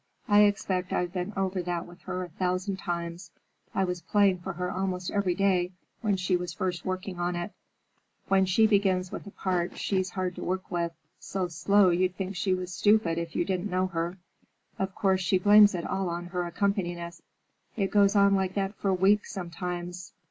[0.27, 3.29] I expect I've been over that with her a thousand times.
[3.75, 7.51] I was playing for her almost every day when she was first working on it.
[8.27, 12.35] When she begins with a part she's hard to work with: so slow you'd think
[12.35, 14.17] she was stupid if you didn't know her.
[14.79, 17.21] Of course she blames it all on her accompanist.
[17.75, 20.13] It goes on like that for weeks sometimes.